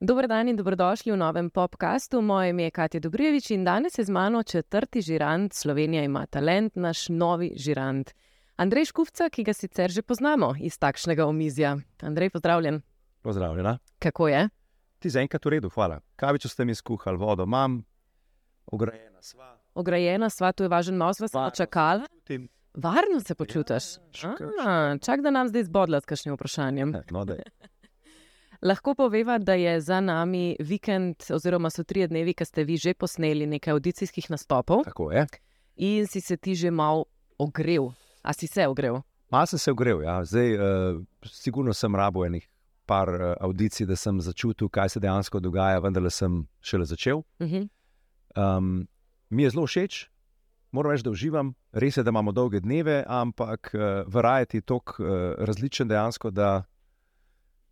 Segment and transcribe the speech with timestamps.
[0.00, 2.22] Dober dan in dobrodošli v novem podkastu.
[2.22, 6.76] Moje ime je Katja Dobrijevič in danes je z mano četrti žirant Slovenija ima talent,
[6.76, 8.10] naš novi žirant.
[8.56, 11.76] Andrej Škufca, ki ga sicer že poznamo iz takšnega omizja.
[12.02, 12.82] Andrej, pozdravljen.
[13.22, 13.78] Pozdravljena.
[13.98, 14.48] Kako je?
[14.98, 16.00] Ti zaenkrat v redu, hvala.
[16.16, 17.84] Kavičo ste mi skuhali, vodo imam,
[18.66, 19.54] ograjena sva.
[19.74, 22.48] Ograjena sva, tu je važen nos, vas Varno smo čakali.
[22.76, 23.84] Varno se počutiš.
[24.12, 26.92] škr- A, čak, da nam zdaj zbodla s kakšnim vprašanjem.
[27.10, 27.38] No, daj.
[28.62, 32.94] Lahko poveva, da je za nami vikend, oziroma so tri dnevi, ki ste vi že
[32.94, 35.26] posneli nekaj audicijskih nastopov Tako je.
[35.76, 37.04] in si se ti že mal
[37.38, 37.92] ogrel.
[38.22, 39.02] A si se ogrel?
[39.30, 40.24] Malo sem se ogrel, ja.
[40.24, 42.48] zdaj uh, sigurno sem rabo enih
[42.86, 47.22] par uh, audicij, da sem začutil, kaj se dejansko dogaja, vendar sem šele začel.
[47.38, 47.68] Uh -huh.
[48.36, 48.88] Um,
[49.30, 50.08] mi je zelo všeč,
[50.76, 51.54] moram reči, da uživam.
[51.72, 53.80] Res je, da imamo dolge dneve, ampak uh,
[54.12, 55.08] variety je tako uh,
[55.38, 56.64] različen dejansko, da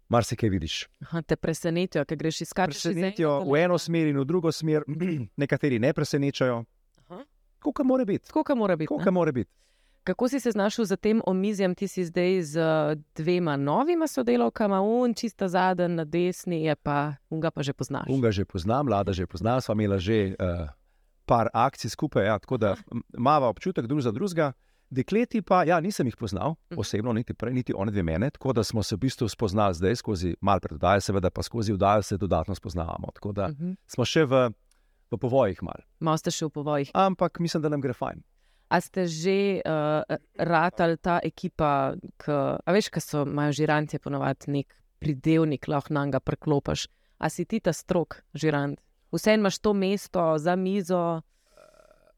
[0.09, 0.85] marsikaj vidiš.
[1.01, 4.87] Aha, te presenetijo, ker greš iskat Presenetijo v eno smer in v drugo smer,
[5.43, 6.65] nekateri ne presenečajo.
[7.65, 8.33] Kako mora biti?
[8.33, 8.93] Kot mora biti.
[8.93, 9.51] Kako mora biti?
[10.05, 14.81] Kako si se znašel za tem omizjem, ti si zdaj z eh, dvema novima sodelavkama,
[14.81, 18.05] un čista zadnji na desni, je pa unga pa že poznaš.
[18.09, 20.69] Unga že poznam, mlada že poznam, sva imela že uh,
[21.27, 24.53] par akcij skupaj, ja, tako da m, imava občutek drug za drugega.
[24.91, 26.79] Dekleti pa, ja, nisem jih poznal Mhm.
[26.79, 29.97] osebno, niti prej, niti one dve mene, tako da smo se v bistvu spoznali zdaj
[29.97, 33.09] skozi malo preddaje, seveda pa skozi vdajo se dodatno spoznavamo.
[33.15, 33.77] Tako da Uh -huh.
[33.87, 34.51] smo še v,
[35.11, 35.81] v povojih mal.
[36.01, 36.91] Malo ste še v povojih.
[36.95, 38.23] Ampak mislim, da nam gre fajn.
[38.69, 40.03] A ste že uh,
[40.39, 42.29] ratali ta ekipa, k,
[42.67, 46.87] a veš, kaj so, imajo žiranti ponovadi nek pridevnik, lahko nam ga preklopiš.
[47.19, 48.81] A si ti ta strok žirant?
[49.15, 51.23] Vseeno imaš to mesto za mizo,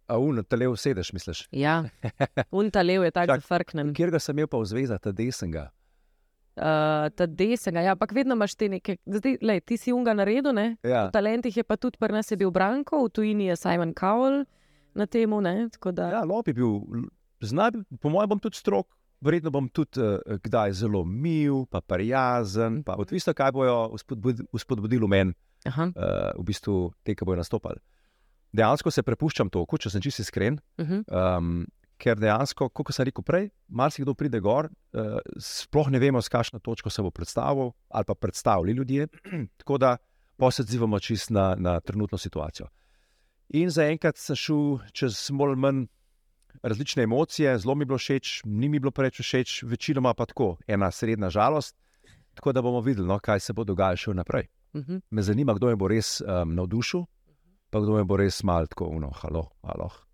[0.06, 1.48] A un, tele usedeš, misliš?
[1.50, 1.84] ja,
[2.52, 3.88] un ta lev je tako Čak, zafrknen.
[3.92, 5.64] Kjer ga sem imel pa v zveza, ta desnega.
[6.56, 6.62] Uh,
[7.10, 10.76] ta desnega, ja, ampak vedno imaš te neke, zdaj, lej, ti si unga naredil, ne?
[10.82, 11.02] Ja.
[11.04, 14.46] V talentih je pa tudi pri nas je bil Branko, v tujini je Simon Cowell
[14.94, 15.68] na temu, ne?
[15.68, 16.80] Tako da, Ja, lop je bil,
[17.42, 17.68] zna,
[18.00, 18.88] po mojem, bom tudi strok,
[19.20, 23.00] verjetno bom tudi uh, kdaj zelo mil, pa prijazen, pa Mhm.
[23.02, 25.32] odvisno, kaj bojo vzpodbud- vzpodbudili v meni,
[25.66, 27.82] Aha, uh, v bistvu te, ki bojo nastopali.
[28.56, 31.02] Dejansko se prepuščam toku, če sem čisto iskren, uh -huh.
[31.10, 31.66] um,
[31.98, 36.58] ker dejansko, kot sem rekel prej, marsikdo pride gor, uh, sploh ne vemo, s kakšno
[36.58, 39.08] točko se bo predstavil ali pa predstavili ljudje,
[39.60, 39.96] tako da
[40.50, 42.68] se odzivamo čist na, na trenutno situacijo.
[43.48, 45.86] In zaenkrat sem šel čez bolj ali manj
[46.62, 50.56] različne emocije, zelo mi je bilo všeč, ni mi bilo preveč všeč, večinoma pa tako,
[50.66, 51.76] ena srednja žalost.
[52.34, 54.48] Tako da bomo videli, no, kaj se bo dogajalo še naprej.
[54.72, 55.00] Uh -huh.
[55.10, 57.04] Me zanima, kdo me bo res um, navdušil,
[57.70, 60.06] pa kdo me bo res malo tako, no, halo, aloh,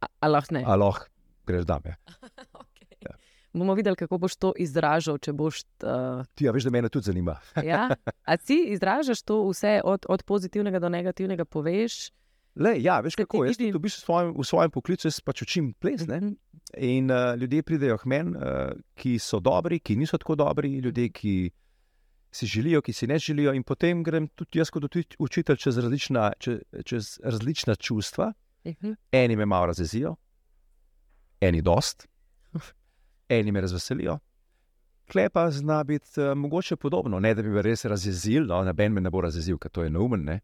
[0.00, 0.62] A, a lahko ne.
[0.66, 0.98] aloh,
[1.46, 1.96] greš dame.
[2.56, 2.96] Okay.
[3.00, 3.14] Ja.
[3.52, 5.62] Bomo videli, kako boš to izražal, boš.
[5.82, 7.36] Uh, Ti, ja, veš, da me tudi zanima.
[7.64, 7.88] ja?
[8.24, 12.10] A ti izražaš to vse od, od pozitivnega do negativnega, poveš?
[12.56, 15.74] Le, ja, veš Se kako, ti jaz tudi v, svojem, v svojem poklicu pač učim
[15.74, 16.06] ples.
[16.06, 16.20] Ne?
[16.20, 16.34] Mhm.
[16.76, 21.08] In uh, ljudje pridejo k meni, uh, ki so dobri, ki niso tako dobri, ljudje,
[21.12, 21.34] ki
[22.36, 23.54] si želijo, ki si ne želijo.
[23.56, 28.32] In potem grem tudi jaz kot uči- učitelj čez različna, čez, čez različna čustva.
[28.66, 28.92] Mhm.
[29.12, 30.14] Eni me malo razjezijo,
[31.40, 32.06] eni dost,
[33.28, 34.18] eni me razveselijo.
[35.12, 39.00] Klepa zna biti uh, mogoče podobno, ne da bi me res razjezil, no, noben me
[39.00, 40.24] ne bo razjezil, ker to je neumen.
[40.24, 40.40] Ne?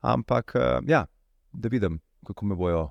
[0.00, 1.06] Ampak uh, ja,
[1.52, 2.90] da vidim, kako me bojo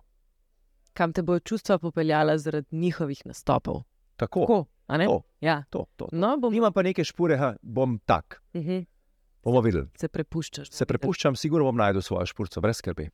[0.94, 3.82] Kam te bojo čustva popeljala zaradi njihovih nastopov?
[4.16, 4.40] tako.
[4.40, 4.66] Tako?
[5.08, 5.22] To.
[5.42, 5.64] Ja.
[5.70, 6.16] To, to, to.
[6.18, 8.42] No, bom, Nimam pa neke špore, ha, bom tak.
[8.54, 8.86] uh -huh.
[9.44, 9.88] Bomo videli.
[10.00, 10.72] Se prepuščaš.
[10.72, 13.10] Se prepuščam, sigurno bom najdel svojo špurco, brez skrbi.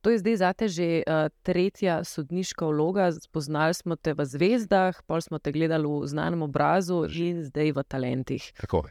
[0.00, 3.10] To je zdaj zate že uh, tretja sodniška vloga.
[3.12, 7.84] Spoznali smo te v zvezdah, pol smo te gledali v znanem obrazu in zdaj v
[7.84, 8.52] talentih.
[8.60, 8.88] Tako.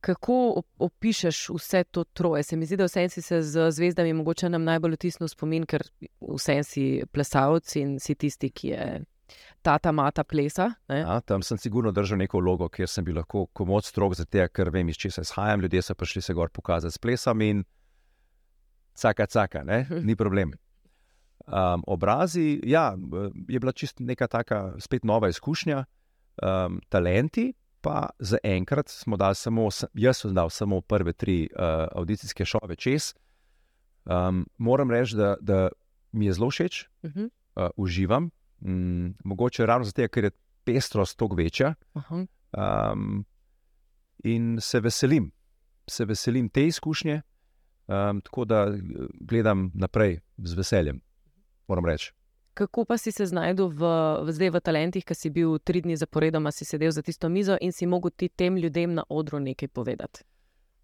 [0.00, 2.42] Kako op- opišeš vse to troje?
[2.42, 5.82] Se mi zdi, da vse si se z zvezdami mogoče nam najbolj vtisnil spomin, ker
[6.20, 8.84] vse si plesalec in si tisti, ki je
[9.62, 10.70] tata mata plesa.
[10.88, 11.00] Ne?
[11.00, 14.70] Ja, tam sem sigurno držal neko vlogo, kjer sem bil lahko komod strok, zato ker
[14.70, 15.60] vem, iz česa izhajam.
[15.60, 17.64] Ljudje so prišli se gor pokazati s plesom in
[18.94, 19.86] caka, caka, ne?
[20.08, 20.52] ni problem.
[21.46, 22.96] Um, obrazi, ja,
[23.48, 25.84] je bila čist neka taka spet nova izkušnja.
[26.42, 32.44] Um, talenti, pa zaenkrat smo dali samo, jaz sem dal samo prve tri uh, audicijske
[32.44, 33.14] šove čez.
[34.04, 35.68] Um, moram reči, da, da
[36.12, 37.30] mi je zelo všeč, Uh -huh.
[37.56, 38.30] uh, uživam.
[38.60, 40.30] Mm, mogoče ravno zato, ker je
[40.64, 41.74] pestrost toliko večja.
[41.92, 42.24] Aha.
[42.52, 43.24] Um,
[44.24, 45.30] in se veselim,
[45.86, 47.22] se veselim te izkušnje,
[47.86, 48.80] um, tako da eh,
[49.20, 51.00] gledam naprej z veseljem.
[51.68, 52.12] Moram reči.
[52.54, 53.90] Kako pa si se znašel v,
[54.26, 57.56] v, zdaj v talentih, ki si bil tri dni zaporedoma, si sedel za tisto mizo
[57.60, 60.24] in si mogel ti tem ljudem na odru nekaj povedati?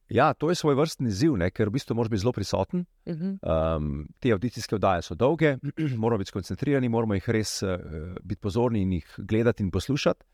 [0.09, 2.85] Ja, to je svoj vrstni izziv, ne, ker v bistvu moraš biti zelo prisoten.
[3.07, 3.77] Uh -huh.
[3.77, 5.57] Um, te audicijske oddaje so dolge,
[6.03, 7.79] moramo biti skoncentrirani, moramo jih res uh,
[8.23, 10.25] biti pozorni in jih gledati in poslušati,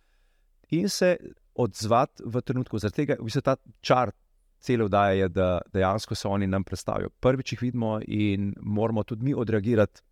[0.71, 1.17] in se
[1.55, 2.79] odzvati v trenutku.
[2.79, 4.11] Zaradi tega v bistvu ta čar
[4.61, 7.09] cele oddaje je, da dejansko se oni nam predstavijo.
[7.21, 10.03] Prvič jih vidimo in moramo tudi mi odreagirati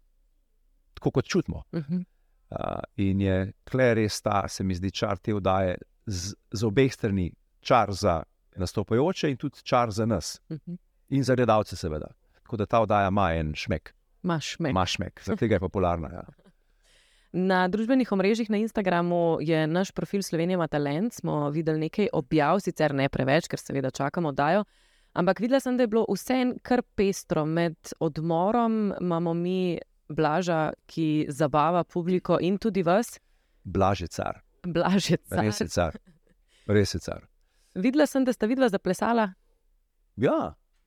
[0.95, 1.63] tako, kot čutimo.
[1.73, 2.05] Uh -huh.
[2.51, 5.77] uh, in je kle res ta, se mi zdi, čar te oddaje
[6.07, 8.23] z, z obeh strani, čar za
[8.59, 10.41] nastopajoče in tudi čar za nas.
[10.49, 10.77] Uh -huh.
[11.09, 12.07] In za gledalce, seveda.
[12.35, 13.95] Tako da ta oddaja ima en šmek.
[14.23, 14.73] Maš me.
[14.73, 16.09] Ma šmek, zaradi tega je popularna.
[16.13, 16.23] Ja.
[17.33, 21.15] Na družbenih omrežjih na Instagramu je naš profil Slovenija talent.
[21.15, 24.65] Smo videli nekaj objav, sicer ne preveč, ker seveda čakamo oddajo.
[25.13, 27.45] Ampak videla sem, da je bilo vse kar pestro.
[27.45, 29.79] Med odmorom imamo mi
[30.09, 33.19] Blaža, ki zabava publiko in tudi vas.
[33.65, 35.45] Blaž je car, Blaž je car.
[35.45, 35.99] res je car.
[36.67, 37.29] Res je car.
[37.79, 39.29] Videla sem, da sta videla zaplesala.
[40.19, 40.39] Ja,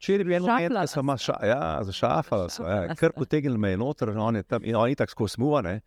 [0.02, 3.18] če je bil en moment, Šafla da sem maša, ja, zašafala, so, ja, kar sta.
[3.20, 5.78] potegnil me je noter, in on je tam, in on je tako smuvan.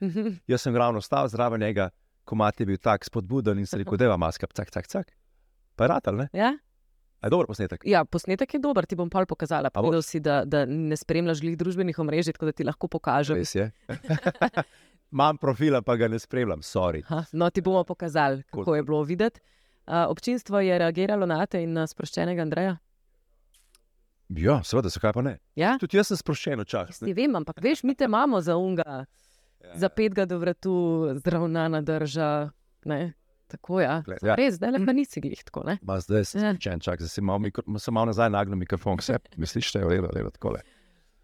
[0.51, 1.91] Jaz sem ravno stal zraven njega,
[2.25, 5.13] komat je bil tak spodbuden in se rekel, da je maska, cak, cak, cak.
[5.77, 6.29] Pa je ratal, ne?
[6.33, 6.55] Ja?
[7.25, 7.85] Je dober posnetek.
[7.89, 9.71] ja, posnetek je dober, ti bom pol pokazala.
[9.73, 13.41] Povedal si, da, da ne spremljaš glih družbenih omrežij, tako da ti lahko pokažem.
[13.41, 13.71] Res je.
[15.15, 17.01] Imam profila, pa ga ne spremljam, sorry.
[17.09, 19.41] Ha, no, ti bomo pokazali, kako je bilo videti.
[19.87, 22.77] Občinstvo je reagiralo na te in na sproščenega Andreja.
[24.35, 25.35] Ja, seveda, zakaj pa ne?
[25.55, 25.75] Ja?
[25.79, 27.05] Tudi jaz sem sproščen včasih.
[27.05, 29.05] Ti vem, ampak veš, mi te imamo za unga,
[29.65, 30.73] Ja, za petega do vratu,
[31.17, 32.51] zdravna drža.
[32.85, 33.15] Ne?
[33.49, 33.85] Tako je.
[33.87, 33.95] Ja.
[34.05, 34.35] Gled, ja.
[34.37, 35.63] Res, zdaj le pa nisi glih tako.
[35.65, 35.79] Ne?
[35.83, 36.51] Ma zdaj sem Ja.
[36.53, 39.87] sproščen, čak, zdaj sem malo, mikro, sem malo nazaj nagnil mikrofon, vse misliš, da je
[39.87, 40.57] v redu, tako.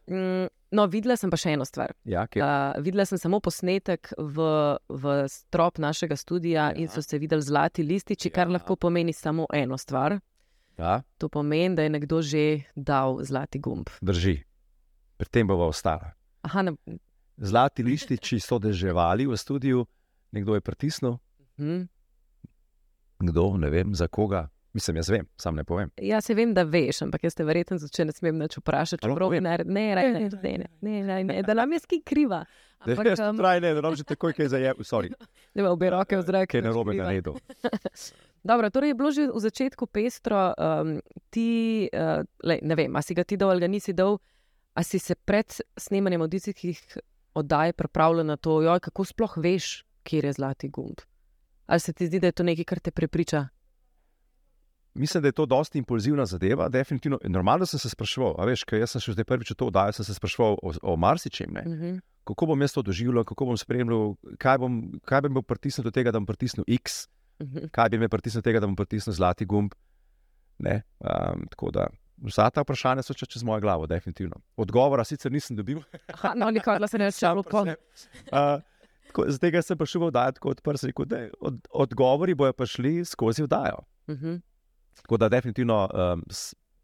[0.09, 1.93] Mm, no, videla sem pa še eno stvar.
[2.05, 2.43] Ja, kje?
[2.43, 4.37] Uh, videla sem samo posnetek v,
[4.89, 6.75] v strop našega studia ja.
[6.75, 8.53] in so se videli zlati lističi, kar Ja.
[8.53, 10.21] lahko pomeni samo eno stvar.
[10.79, 13.91] ja, To pomeni, da je nekdo že dal zlati gumb.
[14.01, 14.43] drži.
[15.17, 16.15] Pri tem bova ostala.
[16.43, 16.73] Aha, ne,
[17.37, 19.87] Zlati lističi so deževali v studiu,
[20.33, 21.19] nekdo je pritisnil,
[21.57, 21.85] hm.
[23.19, 24.49] kdo, ne vem, za koga.
[24.73, 25.91] Mislim, jaz vem, sam ne povem.
[25.99, 29.15] Ja, se vem, da veš, ampak jaz te verjetno začne ne smem več vprašati, če
[29.19, 29.73] prav ne naredi.
[29.75, 32.45] Ne, ne, ne, ne, ne, ne, ne, da nam je ski kriva.
[32.87, 33.41] Ampak, ne, um...
[33.43, 35.11] traj, ne, da nam že takoj kaj zaje, sorry.
[35.59, 36.53] Ne, obe roke v zrak.
[36.55, 37.35] Kaj narobe na redu.
[38.51, 40.95] Dobro, torej je bilo že v začetku pestro, um,
[41.35, 44.17] ti, uh, lej, ne vem, a si ga ti dal ali ga nisi dal,
[44.73, 46.79] a si se pred snemanjem audicijskih
[47.35, 51.03] oddaj pripravljal na to, joj, kako sploh veš, kje je zlati gumb.
[51.67, 53.49] Ali se ti zdi, da je to nekaj, kar te prepriča?
[54.95, 56.69] Mislim, da je to dosti impulzivna zadeva.
[56.69, 58.35] Definitivno, normalno sem se spraševal.
[58.39, 61.53] a Veš, ker sem šel zdaj prvič to oddajo, sem se spraševal o, o marsičem.
[61.53, 61.63] ne.
[61.67, 62.01] Uh -huh.
[62.25, 65.91] Kako bom jaz to doživljal, kako bom spremljal, kaj, bom, kaj bi me pritisnil do
[65.91, 67.09] tega, da bom pritisnil X,
[67.41, 67.71] Uh -huh.
[67.71, 69.73] kaj bi me pritisnil do tega, da bom pritisnil zlati gumb.
[70.59, 71.87] Ne, um, tako da
[72.23, 74.41] vsa ta vprašanja so še čez mojo glavo, definitivno.
[74.57, 75.81] Odgovora sicer nisem dobil.
[76.15, 77.09] Aha, no, nikoli se ne.
[77.09, 78.61] Uh,
[79.07, 83.05] tako, Zaradi tega sem prišel v oddajo tako odprt, rekel, da od, odgovori bojo prišli
[83.05, 83.85] skozi oddajo.
[84.07, 84.41] Uh -huh.
[85.03, 86.23] Tako da definitivno um,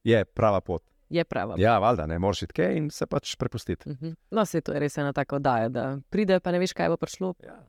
[0.04, 0.82] je prava pot.
[1.08, 1.54] Je prava.
[1.58, 3.90] Ja, valjda, ne moreš iti kaj in se pač prepustiti.
[3.90, 4.14] Uh -huh.
[4.30, 6.96] No, se to je res ena taka oddaja, da pride, pa ne veš, kaj bo
[6.96, 7.34] prišlo.
[7.44, 7.62] Ja.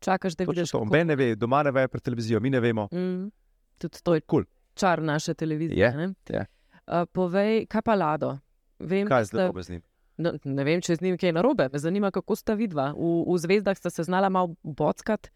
[0.00, 0.72] Čakaš, da vidiš.
[0.72, 2.88] Noben ne ve, doma ne ve, pred televizijo mi ne vemo.
[2.92, 3.30] Mm,
[3.78, 4.44] tudi to je Kul.
[4.74, 5.78] čar naše televizije.
[5.80, 6.14] Je, ne?
[6.28, 6.46] je.
[6.86, 8.38] Uh, povej, kaj pa Lado?
[8.78, 9.82] Vem, Kaj da je zdaj narobe z njim?
[10.16, 11.68] No, ne vem, če z njim kaj je narobe.
[11.72, 12.92] Me zanima, kako sta vidva.
[12.92, 15.30] V, v zvezdah sta se znala malo bockat,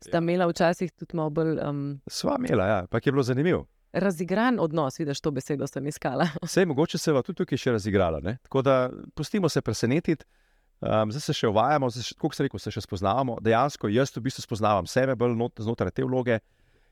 [0.00, 0.22] sta Ja.
[0.22, 3.66] imela včasih tudi malo bolj um, Sva imela, ja, pa je bilo zanimivo.
[3.96, 6.28] Razigran odnos, vidiš to besedo, sem iskala.
[6.46, 8.20] Vse mogoče se je tudi tukaj še razigrala.
[8.24, 8.36] Ne?
[8.48, 8.76] Tako da
[9.14, 10.24] pustimo se presenetiti.
[10.80, 11.88] Um, zdaj se še uvajamo,
[12.20, 13.38] kot se rekel, se še spoznavamo.
[13.40, 16.36] Dejansko jaz v bistvu spoznavam sebe bolj not, znotraj te vloge,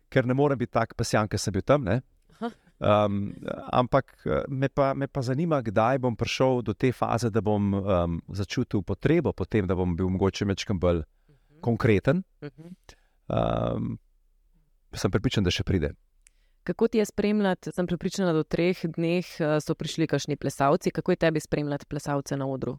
[0.09, 1.85] ker ne morem biti tak pesjan, ker sem bil tam.
[1.85, 2.01] ne.
[2.85, 3.33] Um,
[3.73, 4.17] ampak
[4.49, 8.83] me pa, me pa zanima, kdaj bom prišel do te faze, da bom um, začutil
[8.83, 11.05] potrebo po tem, da bom bil mogoče večkrat bolj
[11.65, 12.25] konkreten.
[13.29, 13.95] Um,
[14.93, 15.95] sem pripričan, da še pride.
[16.65, 17.73] Kako ti je spremljati?
[17.73, 20.91] Sem pripričana, da v treh dneh uh, so prišli kakšni plesalci.
[20.91, 22.79] Kako je tebi spremljati plesalce na odru?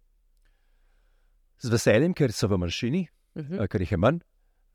[1.62, 3.64] Z veseljem, ker so v manjšini, Uh -huh.
[3.64, 4.20] eh, ker jih je manj.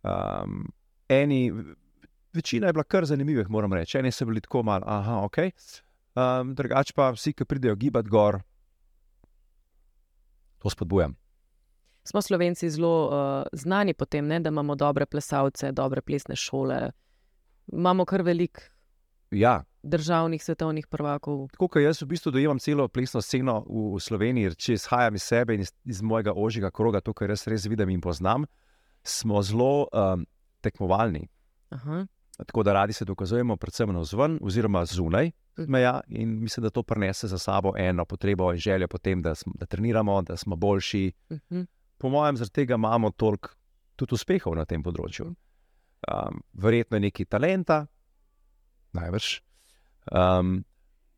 [0.02, 0.72] Um,
[1.08, 1.52] eni,
[2.32, 3.98] večina je bila kar zanimivih, moram reči.
[3.98, 5.36] Eni so bili tako malo, aha, ok.
[6.14, 8.40] Um, drugače pa vsi, ki pridejo gibati gor,
[10.58, 11.16] to spodbujam.
[12.04, 16.90] Smo slovenci zelo uh, znani po tem, ne, da imamo dobre plesalce, dobre plesne šole.
[17.66, 18.60] Imamo kar veliko.
[19.30, 21.48] Ja, državnih svetovnih prvakov.
[21.52, 25.22] Tako kot jaz v bistvu dojemam celo plesno sceno v, v Sloveniji, če izhajam iz
[25.22, 28.44] sebe in iz, iz mojega ožjega kroga, to, kar res res vidim in poznam,
[29.02, 30.26] smo zelo um,
[30.60, 31.28] tekmovalni.
[31.70, 32.06] Aha.
[32.46, 35.70] Tako da radi se dokazujemo, predvsem na vzven, oziroma zunaj Mhm.
[35.72, 39.34] meja, in mislim, da to prinese za sabo eno potrebo in željo po tem, da,
[39.34, 41.12] smo, da treniramo, da smo boljši.
[41.32, 41.60] Mhm.
[41.98, 43.48] Po mojem, zaradi tega imamo toliko
[43.96, 45.26] tudi uspehov na tem področju.
[45.26, 47.86] Um, verjetno je nekaj talenta,
[48.92, 49.40] največ.
[50.12, 50.64] Um,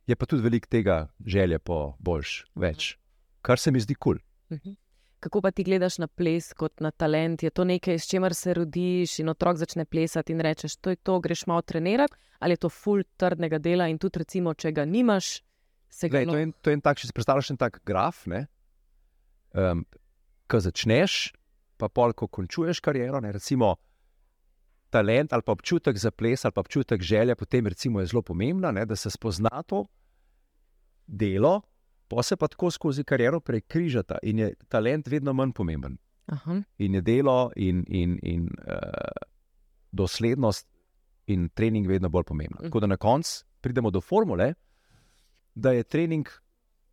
[0.06, 2.96] je pa tudi veliko tega želje po boljš, več,
[3.42, 4.18] kar se mi zdi kul.
[4.18, 4.58] Cool.
[4.58, 4.78] Mhm.
[5.22, 7.42] Kako pa ti gledaš na ples kot na talent?
[7.42, 10.96] Je to nekaj, s čimer se rodiš in otrok začne plesati in rečeš, to je
[10.98, 14.82] to, greš malo trenirati, ali je to full trdnega dela in tudi, recimo, če ga
[14.84, 15.36] nimaš,
[15.88, 17.78] se ga Glej, to, je, en- to je en tak, če si predstavljaš en tak
[17.86, 18.48] graf, ne,
[19.54, 19.84] um,
[20.50, 21.30] ko začneš,
[21.78, 23.76] pa pol, ko končuješ kariero, ne, recimo
[24.92, 28.72] talent ali pa občutek za ples ali pa občutek želje, potem recimo je zelo pomembna,
[28.72, 29.86] ne, da se spozna to
[31.06, 31.60] delo,
[32.08, 35.96] pa se pa tako skozi kariero prekrižata in je talent vedno manj pomemben.
[36.26, 36.60] Aha.
[36.78, 39.24] In je delo in, in, in uh,
[39.92, 40.68] doslednost
[41.26, 42.60] in trening vedno bolj pomembna.
[42.60, 42.68] Mhm.
[42.68, 44.54] Tako da na koncu pridemo do formule,
[45.54, 46.28] da je trening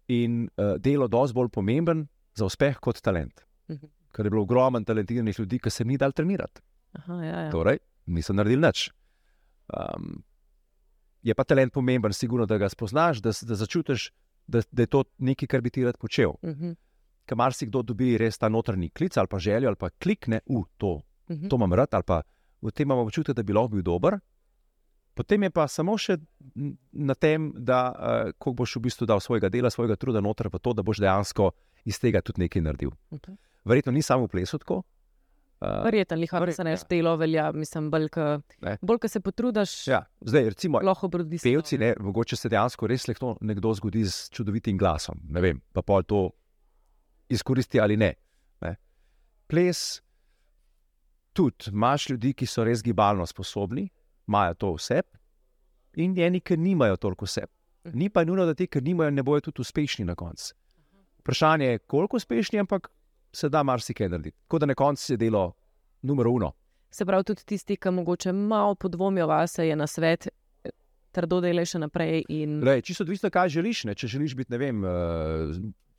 [0.08, 3.46] in uh, delo dosti bolj pomemben za uspeh kot talent.
[3.70, 3.86] Mhm.
[4.12, 6.62] Ker je bilo ogromno talentiranih ljudi, ki se ni dal trenirati.
[6.98, 7.50] Aha, ja, ja.
[7.52, 7.78] Torej,
[8.10, 8.90] niso naredili nič.
[9.70, 10.24] Um,
[11.24, 14.10] je pa talent pomemben, sigurno, da ga spoznaš, da, da začutiš,
[14.48, 16.34] da, da je to nekaj, kar bi ti rad počel.
[16.44, 16.74] Mhm.
[17.30, 21.02] Ker marsikdo dobi res ta notranji klic ali pa željo, ali pa klikne v to,
[21.30, 21.48] Mhm.
[21.48, 22.22] to imam rad, ali pa
[22.62, 24.18] v tem imam občutek, da bi lahko bil dober.
[25.14, 26.18] Potem je pa samo še
[26.94, 30.60] na tem, da uh, koliko boš v bistvu dal svojega dela, svojega truda noter v
[30.60, 31.52] to, da boš dejansko
[31.86, 32.92] iz tega tudi nekaj naredil.
[33.12, 33.36] Mhm.
[33.66, 34.82] Verjetno ni samo v plesu tako.
[35.60, 36.78] Uh, Verjetno, liha, verjetno, se ne ja.
[36.78, 41.50] štelo velja, mislim, bolj, ko- se potrudiš, ja, zdaj, recimo, lahko obrodi se.
[41.50, 45.20] pevci, ne, mogoče se dejansko res lahko nekdo zgodi z čudovitim glasom.
[45.28, 46.30] Ne vem, pa pol to
[47.30, 48.14] izkoristi ali ne.
[48.62, 48.76] ne.
[49.48, 50.02] Ples,
[51.34, 53.90] tudi imaš ljudi, ki so res gibalno sposobni,
[54.28, 55.02] imajo to vse,
[56.00, 57.44] in eni, ki nimajo toliko vse.
[57.94, 60.54] Ni pa nujno, da ti, ki nimajo, ne bojo tudi uspešni na koncu.
[61.20, 62.88] Vprašanje je, koliko uspešni, ampak
[63.32, 64.38] se da marsikaj narediti.
[64.42, 65.54] Tako da na koncu je delo
[66.02, 66.52] numero uno.
[66.92, 70.28] Se pravi, tudi tisti, ki mogoče malo podvomijo vase, je na svet,
[71.12, 72.24] trdo delaj še naprej.
[72.30, 72.60] In...
[72.62, 73.84] Lej, čisto odvisno, kaj želiš.
[73.84, 73.96] Ne?
[73.96, 74.90] Če želiš biti, ne vem, eh,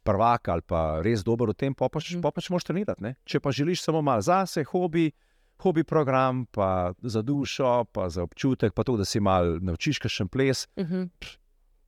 [0.02, 2.22] prvak ali pa res dober v tem, pa pač, Mhm.
[2.22, 3.02] pa pač moš trenirati.
[3.02, 3.14] Ne?
[3.24, 5.12] Če pa želiš samo malo zase, hobi,
[5.58, 10.24] hobi program, pa za dušo, pa za občutek, pa to, da si mal naučiš še
[10.26, 11.08] ples, Uh -huh.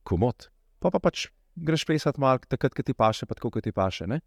[0.03, 0.49] komod.
[0.79, 4.07] Pa, pa pač greš plesati malo, takrat, ko ti paše, pa tako, kot ti paše.
[4.07, 4.21] Ne?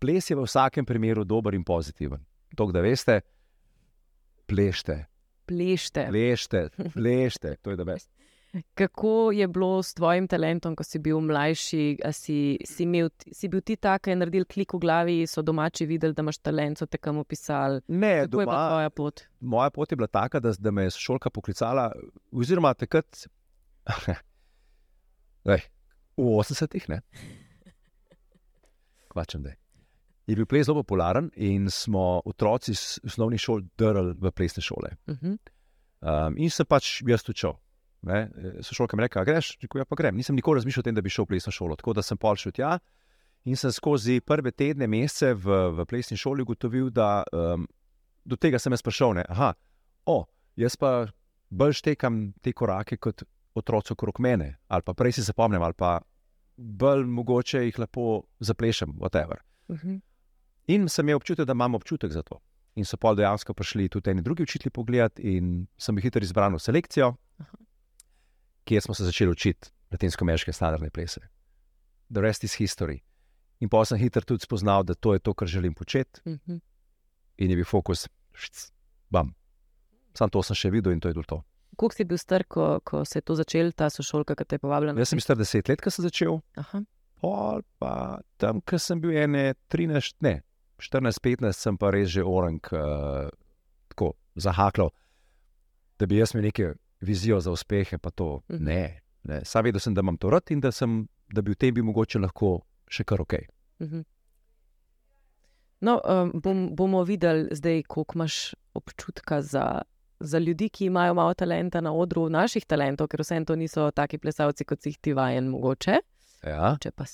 [0.00, 2.22] Ples je v vsakem primeru dober in pozitiven.
[2.56, 3.20] To, da veste,
[4.46, 5.04] plešte,
[5.46, 6.06] Plešte.
[6.08, 6.60] plešte,
[6.94, 8.08] plešte, to je da best.
[8.74, 12.00] Kako je bilo s tvojim talentom, ko si bil mlajši?
[12.02, 15.38] A Si, si, imel, si bil ti tak, ki je naredil klik v glavi, so
[15.40, 17.78] domači videli, da imaš talent, so te kam opisali.
[17.86, 19.22] Ne, Kako je bila doma, tvoja pot?
[19.40, 21.92] moja pot je bila taka, da, da me je šolka poklicala,
[22.32, 23.26] oziroma takrat,
[25.46, 25.62] Lej,
[26.16, 26.98] v 80-ih, ne.
[29.08, 29.56] Kvačem, da je
[30.36, 34.94] bil ples zelo popularen in smo otroci iz osnovnih šol drli v plesne šole.
[35.06, 35.38] Uh -huh.
[36.00, 37.56] Um, in sem pač jaz tu šel.
[38.60, 40.16] Sošolka mi je rekla, greš, rekel, ja, pa grem.
[40.16, 41.76] Nisem nikoli razmišljal o tem, da bi šel v plesno šolo.
[41.76, 42.78] Tako da sem pol šel tja
[43.44, 47.66] in sem skozi prve tedne, mesece v, v plesni šoli ugotovil, da um,
[48.24, 49.14] do tega sem jaz prišel.
[49.14, 49.24] Ne?
[49.28, 49.54] Aha,
[50.06, 50.24] o,
[50.56, 51.08] jaz pa
[51.50, 55.98] bolj štekam te korake kot otroci okrog mene, ali pa prej si zapomnim, ali pa
[56.56, 59.40] bolj mogoče jih lepo zaplešem, whatever.
[59.68, 60.00] Uh -huh.
[60.70, 62.38] In sem imel občutek, da imam občutek za to.
[62.78, 66.54] In so pol dejansko prišli tudi eni drugi učitelji pogled, in sem jih hitro izbral
[66.54, 67.08] v selekcijo,
[67.42, 67.56] Aha.
[68.64, 71.20] kjer smo se začeli učiti latinsko-ameriške standardne plese.
[72.10, 73.00] The rest is history.
[73.60, 76.60] In pa sem hitro tudi spoznal, da to je to, kar želim početi, Uh -huh.
[77.38, 78.72] in je bil fokus, šc,
[79.10, 79.34] bam.
[80.14, 81.42] Sam to sem še videl in to je bilo to.
[81.76, 84.58] Koliko si bil star, ko, ko se je to začel, ta sošolka, ki te je
[84.58, 84.94] povabila?
[84.98, 86.82] Jaz sem bil star deset let, ko sem začel, Aha.
[87.20, 90.42] pol pa tam, ko sem bil ene 13, ne,
[90.80, 93.28] 14-15, sem pa res že orang, uh,
[93.88, 94.90] tako zahaklal,
[95.98, 98.64] da bi jaz imel neke vizijo za uspehe, pa to Mhm.
[98.64, 99.00] ne.
[99.24, 99.40] ne.
[99.44, 101.84] Sam vedel sem, da imam to rad in da, sem, da bi v tem bil
[101.84, 103.34] mogoče lahko še kar ok.
[103.80, 104.04] -huh.
[105.80, 109.82] No, um, bom, bomo videli zdaj, koliko imaš občutka za,
[110.20, 114.18] za ljudi, ki imajo malo talenta na odru, naših talentov, ker vsem to niso taki
[114.18, 115.96] plesalci, kot si jih ti vajen, mogoče.
[116.44, 116.76] Ja.
[116.80, 117.04] Če pa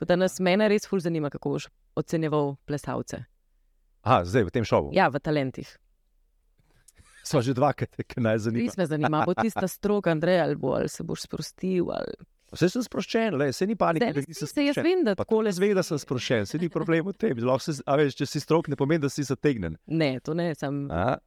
[0.00, 0.08] sto.
[0.08, 3.24] Da nas mene res ful zanima, kako boš ocenjeval plesalce.
[4.02, 4.90] Aha, zdaj v tem šovu.
[4.96, 5.68] Ja, v talentih.
[7.24, 8.64] so že dva, ki naj zanima.
[8.64, 11.90] Res me zanima, bo tista stroga, Andrej, ali, bo, ali se boš sprostil.
[11.92, 12.16] Ali...
[12.50, 14.24] Vse sem sproščen, le, se ni panike.
[14.26, 17.06] Se, se, se jaz vem, da tako le zvem, da sem sproščen, se ni problem
[17.06, 17.38] v tem.
[17.62, 19.76] Se, a veš, če si strok, ne pomeni, da si zategnen.
[19.86, 20.80] Ne, to ne, sem.
[20.90, 21.20] A,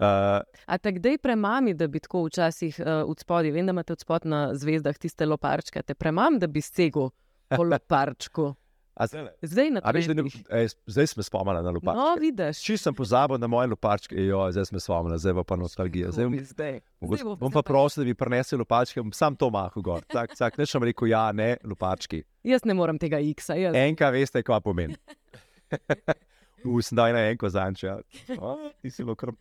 [0.00, 3.94] uh, a te kdaj premami, da bi tako včasih uh, od spodaj, vem, da imate
[3.94, 7.12] od spodaj na zvezdah tiste loparčke, te premam, da bi segel
[7.56, 8.52] po loparčku.
[8.94, 10.22] Zdaj, zdaj, veš, ne,
[10.54, 11.98] ej, zdaj smo spomnili na lupačke.
[11.98, 12.60] No, vidiš.
[12.62, 16.12] Če sem pozabil na moje lupačke, jo, zdaj smo spomnili, zdaj pa nostalgija.
[16.14, 16.78] Zdaj, zdaj.
[17.02, 20.06] Zdaj bom pa prosil, da bi prinesel lupačke, sam to mahal gor.
[20.06, 22.22] Tak, tak, ne šem rekel, ja, ne, lupački.
[22.46, 23.58] Jaz ne morem tega X-a.
[23.58, 23.74] Jaz...
[23.82, 24.94] Enka, veste, kaj pomeni.
[26.78, 27.98] Usnaj na enko zanče.
[28.80, 29.34] Ti si lokrm.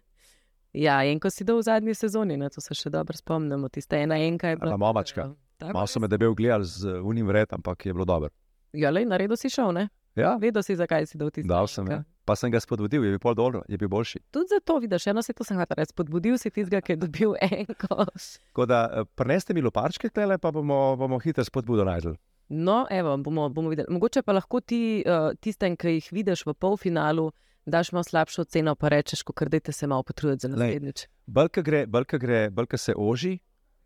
[0.73, 3.69] Ja, enko si dal v zadnji sezoni, na to se še dobro spomnimo.
[3.69, 4.81] Tiste ena enka je bila.
[4.81, 5.29] Mamačka.
[5.61, 8.29] Malo so me debel gledali z unim vred, ampak je bilo dobro.
[8.73, 9.89] Ja, le, na redu si šel, ne?
[10.15, 10.35] Ja.
[10.37, 11.49] Vedel si, zakaj si dal ti zdaj.
[11.49, 12.03] Dal sem, ja.
[12.25, 14.21] pa sem ga spodbudil, je bil pol dobro, je bil boljši.
[14.33, 17.33] Tudi zato vidiš, eno se to sem hotel reči, spodbudil si tistega, ki je dobil
[17.49, 18.05] enko.
[18.51, 22.17] Tako da eh, preneste mi loparčke, tele, pa bomo, bomo hitro spodbudo najdel.
[22.53, 23.89] No, evo, bomo, bomo videli.
[23.89, 27.31] Mogoče pa lahko ti uh, tistem, ki jih vidiš v polfinalu,
[27.65, 31.07] daš malo slabšo ceno, pa rečeš, ko dajte se malo potruditi za naslednjič.
[31.25, 33.39] Balka gre, balka gre, balka se oži,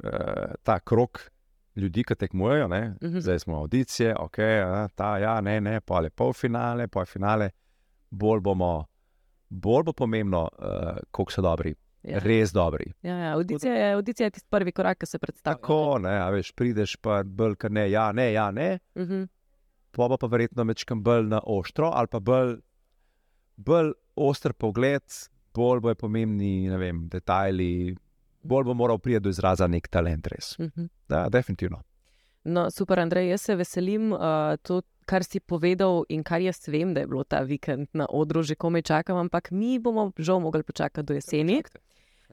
[0.04, 1.30] uh, ta krok
[1.78, 2.96] ljudi, ki tekmujejo, uh Mhm.
[3.02, 3.22] -huh.
[3.22, 4.38] zdaj smo audicije, ok,
[4.96, 7.50] ta, ja, ne, ne, pa le pol finale, pol finale.
[8.10, 8.86] Bolj, bomo,
[9.50, 12.20] bolj bo pomembno, uh, koliko so dobri, ja.
[12.20, 12.94] res dobri.
[13.02, 13.34] Ja, ja.
[13.34, 15.58] Audicija, je, audicija je tisti prvi korak, ki se predstavlja.
[15.58, 18.80] Tako, ne, veš, prideš pa bolj, ker ne, ja, ne, ja, ne.
[18.96, 19.28] Uh -huh.
[19.92, 22.58] Pa bo pa verjetno mečkam bolj na ostro ali pa bolj,
[23.56, 25.04] bolj oster pogled,
[25.54, 27.96] bolj bo je pomembni, vem, detajli
[28.44, 30.56] bolj bo moral priti do izraza nek talent, res.
[30.60, 30.90] Uh -huh.
[31.10, 31.84] Da, definitivno.
[32.44, 34.20] No, super, Andrej, jaz se veselim uh,
[34.64, 38.44] to, kar si povedal in kar jaz vem, da je bilo ta vikend na odru,
[38.44, 41.62] že komaj čakam, ampak mi bomo žal mogli počakati do jeseni.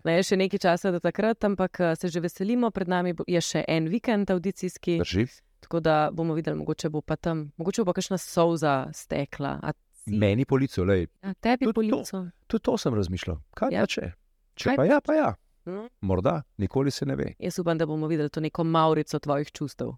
[0.04, 3.64] Ne, je še nekaj časa do takrat, ampak se že veselimo, pred nami je še
[3.68, 4.98] en vikend audicijski.
[4.98, 5.26] Drži.
[5.60, 9.58] Tako da bomo videli, mogoče bo pa tam, mogoče bo kakšna solza stekla.
[10.06, 11.06] Meni polico, le.
[11.40, 12.26] Tebi polico.
[12.46, 13.40] Tudi to sem razmišljal.
[13.56, 13.86] Kaj ja.
[13.86, 14.12] če?
[14.54, 15.30] Če Kaj pa ja, pa ja.
[15.64, 15.88] No.
[16.00, 17.32] Morda, nikoli se ne ve.
[17.38, 19.92] Jaz upam, da bomo videli to neko maurico tvojih čustev.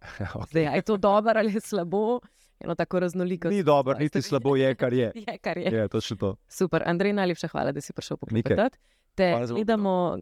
[0.50, 2.20] Zdaj, je to dobro ali je slabo?
[2.60, 3.48] Eno tako raznoliko.
[3.48, 5.12] Ni dobro, niti slabo je, kar je.
[5.26, 5.74] je, kar je.
[5.74, 6.36] je to.
[6.48, 8.78] Super, Andrej, najlepša hvala, da si prišel poklepetati.
[9.14, 9.34] Te,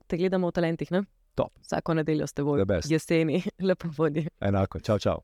[0.06, 1.04] te gledamo v talentih, ne?
[1.34, 1.52] Top.
[1.60, 4.28] Vsako nedeljo ste v jeseni, lepo vodi.
[4.40, 5.20] Enako, čau, čau.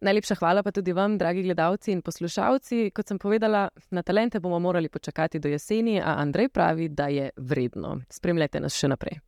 [0.00, 2.90] Najlepša hvala pa tudi vam, dragi gledalci in poslušalci.
[2.94, 7.30] Kot sem povedala, na talente bomo morali počakati do jeseni, a Andrej pravi, da je
[7.36, 8.00] vredno.
[8.10, 9.20] Spremljajte nas še naprej.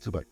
[0.00, 0.24] Super.